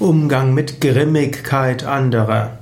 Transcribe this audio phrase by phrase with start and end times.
[0.00, 2.58] Umgang mit Grimmigkeit anderer.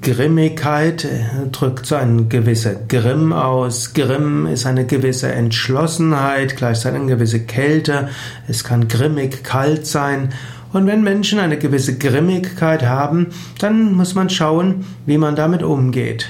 [0.00, 1.06] Grimmigkeit
[1.52, 3.94] drückt so eine gewisse Grimm aus.
[3.94, 8.08] Grimm ist eine gewisse Entschlossenheit, gleichzeitig eine gewisse Kälte.
[8.48, 10.30] Es kann grimmig kalt sein.
[10.72, 13.28] Und wenn Menschen eine gewisse Grimmigkeit haben,
[13.60, 16.28] dann muss man schauen, wie man damit umgeht.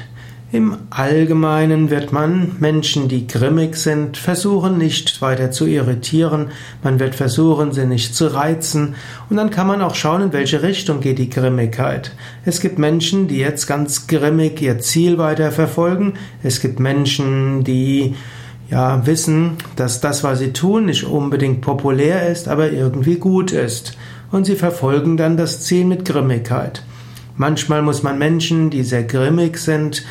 [0.53, 6.51] Im Allgemeinen wird man Menschen, die grimmig sind, versuchen nicht weiter zu irritieren,
[6.85, 8.95] man wird versuchen, sie nicht zu reizen
[9.29, 12.13] und dann kann man auch schauen, in welche Richtung geht die Grimmigkeit.
[12.45, 18.15] Es gibt Menschen, die jetzt ganz grimmig ihr Ziel weiter verfolgen, es gibt Menschen, die
[18.71, 23.99] ja wissen, dass das, was sie tun, nicht unbedingt populär ist, aber irgendwie gut ist
[24.31, 26.85] und sie verfolgen dann das Ziel mit Grimmigkeit.
[27.37, 30.05] Manchmal muss man Menschen, die sehr grimmig sind,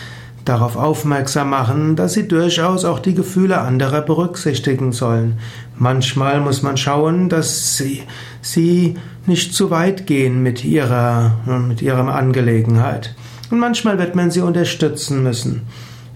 [0.45, 5.39] darauf aufmerksam machen, dass sie durchaus auch die Gefühle anderer berücksichtigen sollen.
[5.77, 8.03] Manchmal muss man schauen, dass sie,
[8.41, 8.95] sie
[9.25, 13.15] nicht zu weit gehen mit ihrer, mit ihrer Angelegenheit.
[13.49, 15.63] Und manchmal wird man sie unterstützen müssen.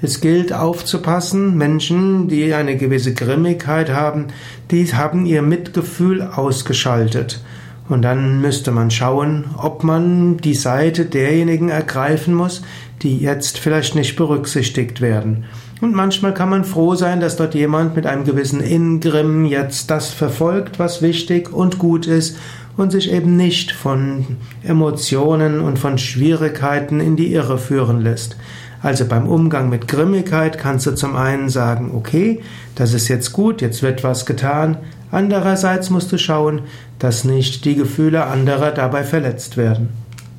[0.02, 4.28] Es gilt aufzupassen, Menschen, die eine gewisse Grimmigkeit haben,
[4.72, 7.42] die haben ihr Mitgefühl ausgeschaltet.
[7.90, 12.62] Und dann müsste man schauen, ob man die Seite derjenigen ergreifen muss,
[13.02, 15.45] die jetzt vielleicht nicht berücksichtigt werden.
[15.82, 20.10] Und manchmal kann man froh sein, dass dort jemand mit einem gewissen Ingrimm jetzt das
[20.10, 22.38] verfolgt, was wichtig und gut ist
[22.78, 28.38] und sich eben nicht von Emotionen und von Schwierigkeiten in die Irre führen lässt.
[28.82, 32.42] Also beim Umgang mit Grimmigkeit kannst du zum einen sagen, okay,
[32.76, 34.78] das ist jetzt gut, jetzt wird was getan.
[35.12, 36.62] Andererseits musst du schauen,
[37.00, 39.90] dass nicht die Gefühle anderer dabei verletzt werden.